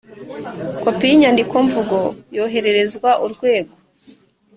kopi 0.83 1.05
y 1.09 1.13
inyandikomvugo 1.15 1.99
yohererezwa 2.37 3.09
urwego 3.25 3.75